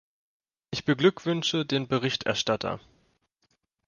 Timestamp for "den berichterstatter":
1.63-2.79